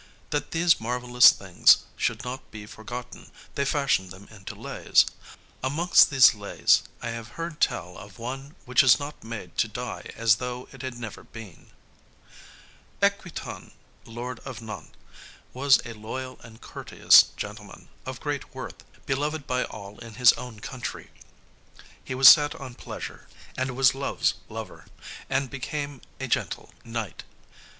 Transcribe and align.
That 0.31 0.49
these 0.49 0.79
marvellous 0.81 1.29
things 1.31 1.83
should 1.95 2.23
not 2.23 2.49
be 2.49 2.65
forgotten 2.65 3.31
they 3.53 3.65
fashioned 3.65 4.09
them 4.09 4.27
into 4.31 4.55
Lays. 4.55 5.05
Amongst 5.63 6.09
these 6.09 6.33
Lays 6.33 6.81
I 7.03 7.09
have 7.09 7.27
heard 7.37 7.61
tell 7.61 7.99
of 7.99 8.17
one 8.17 8.55
which 8.65 8.81
is 8.81 8.97
not 8.99 9.23
made 9.23 9.59
to 9.59 9.67
die 9.67 10.09
as 10.15 10.37
though 10.37 10.67
it 10.71 10.81
had 10.81 10.95
never 10.97 11.21
been. 11.23 11.67
Equitan, 12.99 13.73
lord 14.03 14.39
of 14.39 14.59
Nantes, 14.59 14.89
was 15.53 15.79
a 15.85 15.93
loyal 15.93 16.39
and 16.41 16.59
courteous 16.61 17.25
gentleman, 17.37 17.87
of 18.03 18.19
great 18.19 18.55
worth, 18.55 18.83
beloved 19.05 19.45
by 19.45 19.65
all 19.65 19.99
in 19.99 20.15
his 20.15 20.33
own 20.33 20.61
country. 20.61 21.11
He 22.03 22.15
was 22.15 22.27
set 22.27 22.55
on 22.55 22.73
pleasure, 22.73 23.27
and 23.55 23.75
was 23.77 23.93
Love's 23.93 24.33
lover, 24.49 24.87
as 25.29 25.47
became 25.49 26.01
a 26.19 26.27
gentle 26.27 26.71
knight. 26.83 27.21